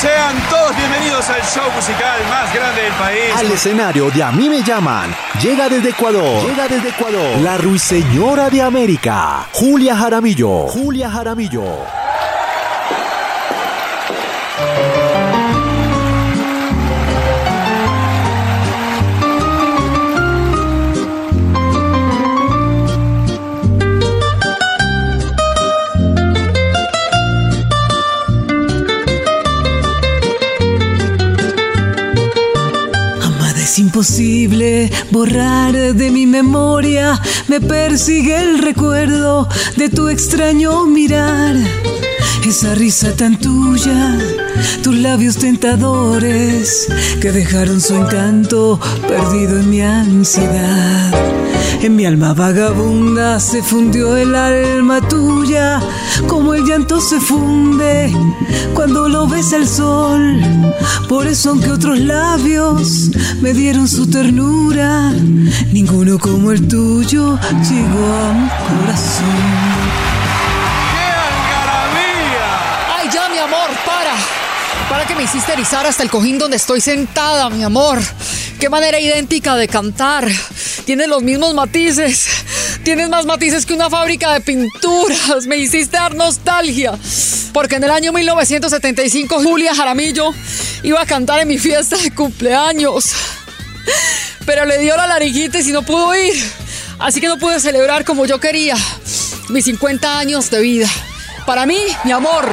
Sean 0.00 0.36
todos 0.48 0.76
bienvenidos 0.76 1.28
al 1.28 1.42
show 1.42 1.68
musical 1.74 2.20
más 2.30 2.54
grande 2.54 2.82
del 2.82 2.92
país. 2.92 3.34
Al 3.36 3.50
escenario 3.50 4.08
de 4.12 4.22
A 4.22 4.30
mí 4.30 4.48
me 4.48 4.62
llaman. 4.62 5.12
Llega 5.42 5.68
desde 5.68 5.88
Ecuador. 5.88 6.46
Llega 6.48 6.68
desde 6.68 6.90
Ecuador. 6.90 7.40
La 7.40 7.58
ruiseñora 7.58 8.48
de 8.48 8.62
América. 8.62 9.48
Julia 9.50 9.96
Jaramillo. 9.96 10.68
Julia 10.68 11.10
Jaramillo. 11.10 11.64
Borrar 35.10 35.72
de 35.72 36.10
mi 36.12 36.24
memoria, 36.24 37.20
me 37.48 37.60
persigue 37.60 38.40
el 38.40 38.58
recuerdo 38.58 39.48
de 39.76 39.88
tu 39.88 40.08
extraño 40.08 40.86
mirar. 40.86 41.56
Esa 42.46 42.76
risa 42.76 43.16
tan 43.16 43.38
tuya, 43.40 44.16
tus 44.82 44.94
labios 44.94 45.36
tentadores 45.38 46.86
que 47.20 47.32
dejaron 47.32 47.80
su 47.80 47.96
encanto 47.96 48.78
perdido 49.08 49.58
en 49.58 49.70
mi 49.70 49.80
ansiedad. 49.80 51.37
En 51.80 51.94
mi 51.94 52.04
alma 52.06 52.34
vagabunda 52.34 53.38
se 53.38 53.62
fundió 53.62 54.16
el 54.16 54.34
alma 54.34 55.00
tuya, 55.00 55.80
como 56.26 56.54
el 56.54 56.64
llanto 56.64 57.00
se 57.00 57.20
funde 57.20 58.12
cuando 58.74 59.08
lo 59.08 59.28
ves 59.28 59.52
al 59.52 59.68
sol. 59.68 60.40
Por 61.08 61.28
eso 61.28 61.50
aunque 61.50 61.70
otros 61.70 62.00
labios 62.00 63.10
me 63.40 63.52
dieron 63.52 63.86
su 63.86 64.10
ternura, 64.10 65.10
ninguno 65.72 66.18
como 66.18 66.50
el 66.50 66.66
tuyo 66.66 67.38
llegó 67.68 68.06
a 68.16 68.32
mi 68.32 68.48
corazón. 68.48 69.88
¡Ay, 72.98 73.08
ya, 73.12 73.28
mi 73.28 73.38
amor, 73.38 73.70
para! 73.86 74.14
Para 74.90 75.06
que 75.06 75.14
me 75.14 75.22
hiciste 75.22 75.52
erizar 75.52 75.86
hasta 75.86 76.02
el 76.02 76.10
cojín 76.10 76.38
donde 76.38 76.56
estoy 76.56 76.80
sentada, 76.80 77.48
mi 77.50 77.62
amor. 77.62 77.98
Qué 78.60 78.68
manera 78.68 78.98
idéntica 78.98 79.54
de 79.54 79.68
cantar. 79.68 80.26
Tienes 80.84 81.06
los 81.06 81.22
mismos 81.22 81.54
matices. 81.54 82.26
Tienes 82.82 83.08
más 83.08 83.24
matices 83.24 83.64
que 83.64 83.72
una 83.72 83.88
fábrica 83.88 84.32
de 84.32 84.40
pinturas. 84.40 85.46
Me 85.46 85.56
hiciste 85.56 85.96
dar 85.96 86.16
nostalgia. 86.16 86.92
Porque 87.52 87.76
en 87.76 87.84
el 87.84 87.90
año 87.90 88.12
1975 88.12 89.42
Julia 89.42 89.74
Jaramillo 89.74 90.34
iba 90.82 91.00
a 91.00 91.06
cantar 91.06 91.40
en 91.40 91.48
mi 91.48 91.58
fiesta 91.58 91.96
de 91.96 92.10
cumpleaños. 92.12 93.12
Pero 94.44 94.64
le 94.64 94.78
dio 94.78 94.96
la 94.96 95.06
laringitis 95.06 95.68
y 95.68 95.72
no 95.72 95.82
pudo 95.82 96.14
ir. 96.16 96.34
Así 96.98 97.20
que 97.20 97.28
no 97.28 97.38
pude 97.38 97.60
celebrar 97.60 98.04
como 98.04 98.26
yo 98.26 98.40
quería 98.40 98.74
mis 99.50 99.66
50 99.66 100.18
años 100.18 100.50
de 100.50 100.60
vida. 100.60 100.88
Para 101.46 101.64
mí, 101.64 101.78
mi 102.04 102.10
amor, 102.10 102.48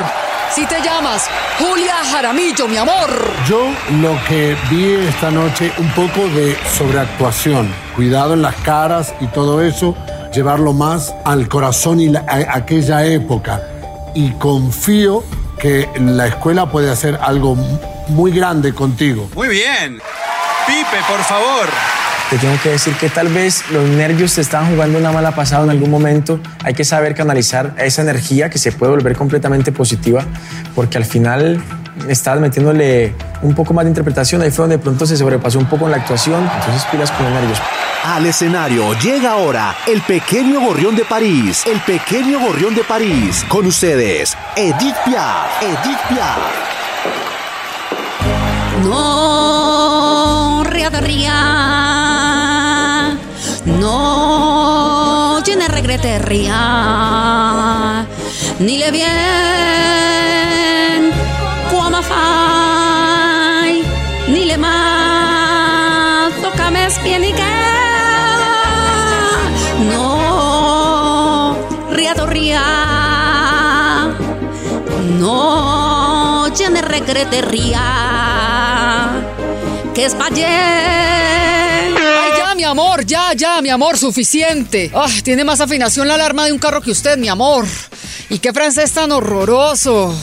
si 0.56 0.66
te 0.66 0.82
llamas 0.82 1.30
Julia 1.60 1.96
Jaramillo, 2.10 2.68
mi 2.70 2.78
amor. 2.78 3.10
Yo 3.46 3.74
lo 4.00 4.18
que 4.26 4.56
vi 4.70 4.94
esta 5.06 5.30
noche, 5.30 5.70
un 5.78 5.90
poco 5.90 6.30
de 6.30 6.58
sobreactuación. 6.78 7.70
Cuidado 7.94 8.36
en 8.36 8.42
las 8.42 8.56
caras 8.58 9.14
y 9.20 9.28
todo 9.28 9.62
eso, 9.62 9.96
llevarlo 10.34 10.72
más 10.72 11.14
al 11.26 11.50
corazón 11.50 12.00
y 12.00 12.16
a 12.16 12.24
aquella 12.54 13.06
época. 13.06 13.62
Y 14.14 14.32
confío 14.32 15.26
que 15.60 15.90
la 16.00 16.28
escuela 16.28 16.72
puede 16.72 16.90
hacer 16.90 17.20
algo 17.22 17.56
muy 18.08 18.32
grande 18.32 18.74
contigo. 18.74 19.30
Muy 19.36 19.50
bien. 19.50 20.00
Pipe, 20.66 20.98
por 21.10 21.22
favor. 21.24 21.68
Te 22.30 22.38
tengo 22.40 22.56
que 22.64 22.70
decir 22.70 22.94
que 22.96 23.10
tal 23.10 23.28
vez 23.28 23.64
los 23.72 23.88
nervios 23.88 24.34
te 24.34 24.42
estaban 24.42 24.72
jugando 24.72 24.98
una 24.98 25.12
mala 25.12 25.34
pasada 25.36 25.64
en 25.64 25.70
algún 25.70 25.92
momento. 25.92 26.40
Hay 26.64 26.74
que 26.74 26.84
saber 26.84 27.14
canalizar 27.14 27.76
esa 27.78 28.02
energía 28.02 28.50
que 28.50 28.58
se 28.58 28.72
puede 28.72 28.92
volver 28.94 29.16
completamente 29.16 29.72
positiva, 29.72 30.24
porque 30.74 30.98
al 30.98 31.06
final 31.06 31.62
estabas 32.10 32.42
metiéndole 32.42 33.14
un 33.42 33.54
poco 33.54 33.74
más 33.74 33.86
de 33.86 33.92
interpretación. 33.92 34.42
Ahí 34.42 34.50
fue 34.50 34.64
donde 34.64 34.78
de 34.78 34.84
pronto 34.84 35.06
se 35.06 35.16
sobrepasó 35.18 35.60
un 35.60 35.68
poco 35.68 35.86
en 35.86 35.92
la 35.92 35.98
actuación. 35.98 36.50
Entonces 36.60 36.84
pilas 36.92 37.12
con 37.12 37.26
los 37.26 37.34
nervios. 37.34 37.60
Al 38.04 38.26
escenario 38.26 38.94
llega 39.00 39.32
ahora 39.32 39.76
el 39.88 40.02
pequeño 40.02 40.62
gorrión 40.62 40.96
de 40.96 41.06
París. 41.06 41.64
El 41.66 41.80
pequeño 41.82 42.40
gorrión 42.40 42.76
de 42.76 42.84
París. 42.84 43.46
Con 43.48 43.66
ustedes, 43.66 44.36
Edith 44.56 44.96
Piaf. 45.06 45.62
Edith 45.62 46.00
Piaf. 46.10 46.40
No, 48.84 50.64
ría 50.66 50.90
de 50.90 51.02
ría. 51.02 51.55
No, 55.96 56.02
tiene 56.02 56.18
regrete 56.18 56.20
ría. 56.20 58.06
Ni 58.60 58.78
le 58.78 58.92
bien, 58.92 59.12
como 61.72 62.02
fai. 62.04 63.82
Ni 64.28 64.44
le 64.44 64.58
toca 66.42 66.70
mes 66.70 67.02
bien 67.02 67.24
y 67.24 67.32
que. 67.32 67.44
No, 69.90 71.56
ría. 72.26 72.64
No, 75.18 76.52
tiene 76.58 76.82
regrete 76.82 77.42
ría. 77.42 79.12
Que 79.94 80.06
es 80.06 80.16
mi 82.56 82.64
amor, 82.64 83.06
ya, 83.06 83.34
ya, 83.34 83.62
mi 83.62 83.70
amor, 83.70 83.98
suficiente. 83.98 84.90
Ah, 84.94 85.08
tiene 85.24 85.44
más 85.44 85.62
afinación 85.62 86.08
la 86.08 86.16
alarma 86.16 86.46
de 86.46 86.54
un 86.54 86.60
carro 86.60 86.82
que 86.82 86.92
usted, 86.92 87.18
mi 87.18 87.28
amor. 87.28 87.66
¿Y 88.30 88.40
qué 88.40 88.54
francés 88.54 88.92
tan 88.92 89.12
horroroso? 89.12 90.16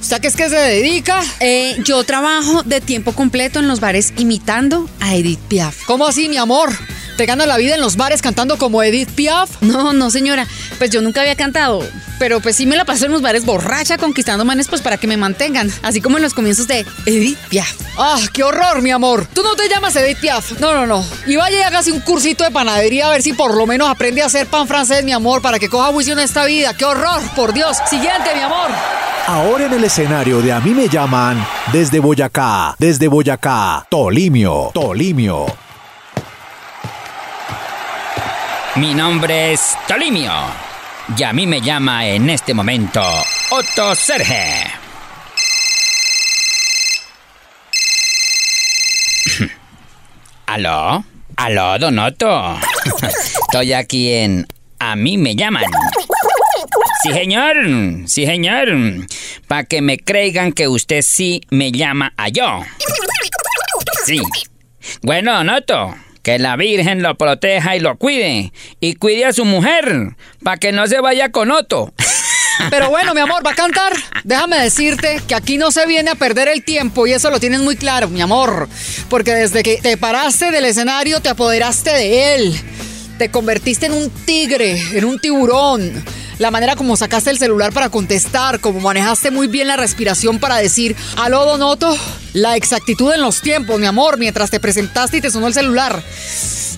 ¿Usted 0.00 0.20
qué 0.20 0.28
es 0.28 0.36
que 0.36 0.48
se 0.48 0.56
dedica? 0.56 1.22
Eh, 1.40 1.76
yo 1.84 2.04
trabajo 2.04 2.62
de 2.62 2.80
tiempo 2.80 3.12
completo 3.12 3.60
en 3.60 3.68
los 3.68 3.80
bares 3.80 4.12
imitando 4.18 4.88
a 5.00 5.14
Edith 5.14 5.40
Piaf. 5.48 5.84
¿Cómo 5.86 6.06
así, 6.06 6.28
mi 6.28 6.36
amor? 6.36 6.70
¿Te 7.16 7.24
gana 7.24 7.46
la 7.46 7.56
vida 7.56 7.74
en 7.74 7.80
los 7.80 7.96
bares 7.96 8.20
cantando 8.20 8.58
como 8.58 8.82
Edith 8.82 9.10
Piaf? 9.10 9.62
No, 9.62 9.94
no, 9.94 10.10
señora. 10.10 10.46
Pues 10.76 10.90
yo 10.90 11.00
nunca 11.00 11.22
había 11.22 11.34
cantado. 11.34 11.82
Pero 12.18 12.40
pues 12.40 12.56
sí 12.56 12.66
me 12.66 12.76
la 12.76 12.84
paso 12.84 13.06
en 13.06 13.12
los 13.12 13.22
bares 13.22 13.46
borracha 13.46 13.96
conquistando 13.96 14.44
manes 14.44 14.68
pues 14.68 14.82
para 14.82 14.98
que 14.98 15.06
me 15.06 15.16
mantengan. 15.16 15.70
Así 15.82 16.02
como 16.02 16.18
en 16.18 16.22
los 16.22 16.34
comienzos 16.34 16.68
de 16.68 16.84
Edith 17.06 17.38
Piaf. 17.48 17.74
¡Ah, 17.96 18.18
qué 18.34 18.42
horror, 18.42 18.82
mi 18.82 18.90
amor! 18.90 19.26
Tú 19.32 19.42
no 19.42 19.54
te 19.54 19.66
llamas 19.66 19.96
Edith 19.96 20.18
Piaf. 20.18 20.60
No, 20.60 20.74
no, 20.74 20.86
no. 20.86 21.02
Y 21.26 21.36
vaya 21.36 21.58
y 21.58 21.62
hágase 21.62 21.90
un 21.90 22.00
cursito 22.00 22.44
de 22.44 22.50
panadería 22.50 23.06
a 23.06 23.10
ver 23.10 23.22
si 23.22 23.32
por 23.32 23.54
lo 23.54 23.66
menos 23.66 23.88
aprende 23.88 24.22
a 24.22 24.26
hacer 24.26 24.46
pan 24.46 24.68
francés, 24.68 25.02
mi 25.02 25.12
amor, 25.12 25.40
para 25.40 25.58
que 25.58 25.70
coja 25.70 25.86
juicio 25.92 26.12
en 26.12 26.18
esta 26.18 26.44
vida. 26.44 26.74
¡Qué 26.74 26.84
horror! 26.84 27.22
Por 27.34 27.54
Dios. 27.54 27.78
Siguiente, 27.88 28.34
mi 28.34 28.42
amor. 28.42 28.70
Ahora 29.26 29.64
en 29.66 29.72
el 29.72 29.84
escenario 29.84 30.42
de 30.42 30.52
A 30.52 30.60
mí 30.60 30.72
me 30.74 30.88
llaman 30.88 31.44
desde 31.72 31.98
Boyacá, 31.98 32.76
desde 32.78 33.08
Boyacá, 33.08 33.86
Tolimio, 33.90 34.70
Tolimio. 34.72 35.65
Mi 38.76 38.92
nombre 38.92 39.52
es 39.54 39.74
Tolimio 39.88 40.32
y 41.16 41.22
a 41.22 41.32
mí 41.32 41.46
me 41.46 41.62
llama 41.62 42.06
en 42.06 42.28
este 42.28 42.52
momento 42.52 43.00
Otto 43.48 43.94
Serge. 43.94 44.70
¿Aló? 50.46 51.02
¿Aló, 51.36 51.78
Don 51.78 51.98
Otto? 51.98 52.58
Estoy 53.46 53.72
aquí 53.72 54.12
en 54.12 54.46
A 54.78 54.94
mí 54.94 55.16
me 55.16 55.34
llaman. 55.34 55.64
Sí, 57.02 57.12
señor. 57.14 57.56
Sí, 58.06 58.26
señor. 58.26 58.68
Para 59.48 59.64
que 59.64 59.80
me 59.80 59.96
crean 59.96 60.52
que 60.52 60.68
usted 60.68 61.00
sí 61.00 61.40
me 61.48 61.72
llama 61.72 62.12
a 62.18 62.28
yo. 62.28 62.60
Sí. 64.04 64.20
Bueno, 65.00 65.32
Don 65.32 65.48
Otto. 65.48 65.94
Que 66.26 66.40
la 66.40 66.56
Virgen 66.56 67.04
lo 67.04 67.16
proteja 67.16 67.76
y 67.76 67.78
lo 67.78 67.98
cuide. 67.98 68.52
Y 68.80 68.96
cuide 68.96 69.26
a 69.26 69.32
su 69.32 69.44
mujer. 69.44 70.16
Para 70.42 70.56
que 70.56 70.72
no 70.72 70.88
se 70.88 70.98
vaya 71.00 71.30
con 71.30 71.52
Otto. 71.52 71.94
Pero 72.70 72.90
bueno, 72.90 73.14
mi 73.14 73.20
amor, 73.20 73.46
¿va 73.46 73.52
a 73.52 73.54
cantar? 73.54 73.92
Déjame 74.24 74.58
decirte 74.58 75.20
que 75.28 75.36
aquí 75.36 75.56
no 75.56 75.70
se 75.70 75.86
viene 75.86 76.10
a 76.10 76.16
perder 76.16 76.48
el 76.48 76.64
tiempo 76.64 77.06
y 77.06 77.12
eso 77.12 77.30
lo 77.30 77.38
tienes 77.38 77.60
muy 77.60 77.76
claro, 77.76 78.08
mi 78.08 78.20
amor. 78.20 78.68
Porque 79.08 79.34
desde 79.34 79.62
que 79.62 79.76
te 79.76 79.96
paraste 79.96 80.50
del 80.50 80.64
escenario 80.64 81.20
te 81.20 81.28
apoderaste 81.28 81.90
de 81.90 82.34
él. 82.34 82.60
Te 83.18 83.30
convertiste 83.30 83.86
en 83.86 83.92
un 83.92 84.10
tigre, 84.10 84.82
en 84.94 85.04
un 85.04 85.20
tiburón. 85.20 86.04
La 86.38 86.50
manera 86.50 86.76
como 86.76 86.96
sacaste 86.96 87.30
el 87.30 87.38
celular 87.38 87.72
para 87.72 87.88
contestar, 87.88 88.60
como 88.60 88.80
manejaste 88.80 89.30
muy 89.30 89.46
bien 89.46 89.68
la 89.68 89.76
respiración 89.76 90.38
para 90.38 90.56
decir, 90.56 90.94
aló 91.16 91.46
Donoto, 91.46 91.96
la 92.34 92.56
exactitud 92.56 93.12
en 93.12 93.22
los 93.22 93.40
tiempos, 93.40 93.80
mi 93.80 93.86
amor, 93.86 94.18
mientras 94.18 94.50
te 94.50 94.60
presentaste 94.60 95.16
y 95.16 95.20
te 95.22 95.30
sonó 95.30 95.46
el 95.46 95.54
celular. 95.54 96.02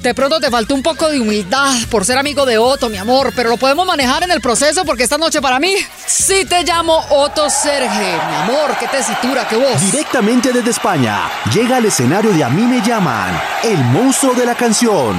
De 0.02 0.14
pronto 0.14 0.38
te 0.38 0.49
faltó 0.49 0.76
un 0.76 0.82
poco 0.82 1.08
de 1.10 1.19
humildad 1.19 1.75
por 1.90 2.05
ser 2.05 2.19
amigo 2.19 2.46
de 2.46 2.56
Otto, 2.56 2.88
mi 2.88 2.99
amor, 2.99 3.32
pero 3.34 3.50
lo 3.50 3.56
podemos 3.56 3.84
manejar 3.84 4.22
en 4.22 4.31
el 4.31 4.40
proceso 4.40 4.84
porque 4.84 5.02
esta 5.02 5.19
noche 5.19 5.40
para 5.43 5.58
mí 5.58 5.75
sí 6.06 6.44
te 6.44 6.62
llamo 6.62 7.04
Otto 7.11 7.50
Serge, 7.50 7.88
mi 7.88 8.37
amor, 8.37 8.76
qué 8.78 8.87
tesitura, 8.87 9.49
qué 9.49 9.56
voz. 9.56 9.81
Directamente 9.90 10.52
desde 10.52 10.70
España, 10.70 11.28
llega 11.52 11.78
al 11.78 11.84
escenario 11.87 12.32
de 12.32 12.44
A 12.44 12.49
mí 12.49 12.62
me 12.62 12.81
llaman, 12.81 13.40
el 13.64 13.78
monstruo 13.87 14.34
de 14.34 14.46
la 14.46 14.54
canción. 14.54 15.16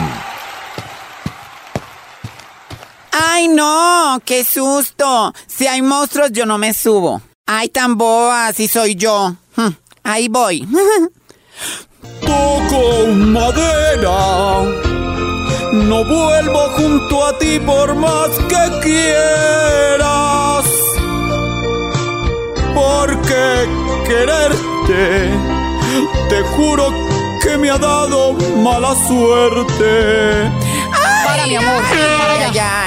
¡Ay, 3.12 3.48
no! 3.48 4.20
¡Qué 4.26 4.44
susto! 4.44 5.34
Si 5.48 5.68
hay 5.68 5.82
monstruos, 5.82 6.32
yo 6.32 6.46
no 6.46 6.58
me 6.58 6.74
subo. 6.74 7.22
¡Ay, 7.46 7.70
tan 7.70 7.98
boba! 7.98 8.52
Si 8.54 8.68
soy 8.68 8.96
yo. 8.96 9.36
Hm, 9.56 9.70
Ahí 10.04 10.28
voy. 10.28 10.68
Toco 12.22 13.08
madera. 13.08 14.64
No 15.72 16.04
vuelvo 16.06 16.70
junto 16.78 17.26
a 17.26 17.38
ti 17.38 17.60
por 17.60 17.96
más 17.96 18.30
que 18.48 18.80
quieras. 18.82 20.66
Porque 22.74 23.68
quererte, 24.08 25.32
te 26.30 26.42
juro 26.56 26.92
que 27.42 27.58
me 27.58 27.70
ha 27.70 27.78
dado 27.78 28.34
mala 28.58 28.96
suerte. 29.08 30.52
Para, 31.26 31.46
mi 31.46 31.56
amor, 31.56 31.84
para 32.18 32.52
ya. 32.52 32.79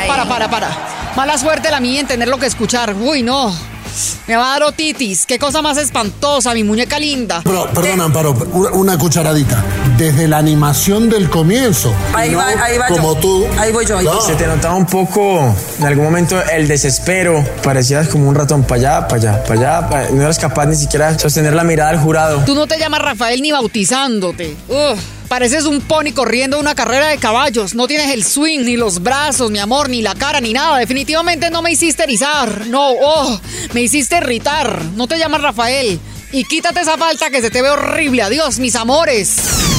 Para, 0.49 0.50
para. 0.50 1.12
Mala 1.17 1.39
suerte 1.39 1.71
la 1.71 1.81
mía 1.81 2.00
en 2.00 2.06
tener 2.06 2.29
lo 2.29 2.39
que 2.39 2.47
escuchar. 2.47 2.94
Uy, 2.94 3.23
no. 3.23 3.55
Me 4.27 4.37
va 4.37 4.47
a 4.47 4.53
dar 4.53 4.62
otitis. 4.62 5.27
Qué 5.27 5.39
cosa 5.39 5.61
más 5.61 5.77
espantosa, 5.77 6.55
mi 6.55 6.65
muñeca 6.65 6.99
linda. 6.99 7.43
Pero, 7.44 7.67
perdona, 7.75 8.05
Amparo, 8.05 8.33
una, 8.53 8.71
una 8.71 8.99
cucharadita. 8.99 9.62
Desde 9.99 10.27
la 10.29 10.39
animación 10.39 11.11
del 11.11 11.29
comienzo. 11.29 11.94
Ahí 12.15 12.31
no 12.31 12.39
va, 12.39 12.47
ahí 12.47 12.79
va 12.79 12.87
Como 12.87 13.15
yo. 13.15 13.21
tú. 13.21 13.47
Ahí 13.59 13.71
voy 13.71 13.85
yo, 13.85 13.99
ahí 13.99 14.05
No. 14.06 14.15
voy. 14.15 14.23
Se 14.27 14.35
te 14.35 14.47
notaba 14.47 14.75
un 14.75 14.87
poco, 14.87 15.55
en 15.79 15.85
algún 15.85 16.05
momento, 16.05 16.43
el 16.50 16.67
desespero. 16.67 17.44
Parecías 17.62 18.09
como 18.09 18.29
un 18.29 18.35
ratón 18.35 18.65
para 18.65 18.81
allá, 19.00 19.09
para 19.09 19.21
allá, 19.33 19.44
para 19.44 19.61
allá. 19.81 19.89
pa- 19.91 20.11
No 20.11 20.23
eras 20.23 20.39
capaz 20.39 20.65
ni 20.67 20.77
siquiera 20.77 21.12
de 21.12 21.19
sostener 21.19 21.53
la 21.53 21.65
mirada 21.65 21.91
al 21.91 21.99
jurado. 22.00 22.43
Tú 22.47 22.55
no 22.55 22.67
te 22.67 22.79
llamas 22.79 23.03
Rafael 23.03 23.43
ni 23.43 23.53
bautizándote. 23.53 24.56
Ugh, 24.69 24.97
pareces 25.32 25.64
un 25.64 25.81
pony 25.81 26.12
corriendo 26.14 26.58
una 26.58 26.75
carrera 26.75 27.06
de 27.06 27.17
caballos. 27.17 27.75
No 27.75 27.88
tienes 27.88 28.11
el 28.11 28.23
swing, 28.23 28.67
ni 28.67 28.76
los 28.76 29.02
brazos, 29.02 29.50
mi 29.50 29.61
amor, 29.61 29.88
ni 29.88 30.02
la 30.02 30.14
cara, 30.14 30.43
ni 30.43 30.52
nada. 30.52 30.76
Definitivamente 30.76 31.50
no 31.50 31.62
me 31.62 31.73
hiciste 31.73 32.02
erizar. 32.02 32.67
No, 32.67 32.90
oh, 32.90 33.40
me 33.73 33.81
hiciste 33.81 34.19
irritar. 34.19 34.84
No 34.94 35.06
te 35.06 35.17
llamas 35.17 35.40
Rafael. 35.40 35.99
Y 36.32 36.44
quítate 36.44 36.81
esa 36.81 36.99
falta 36.99 37.31
que 37.31 37.40
se 37.40 37.49
te 37.49 37.62
ve 37.62 37.70
horrible. 37.70 38.20
Adiós, 38.20 38.58
mis 38.58 38.76
amores. 38.76 39.71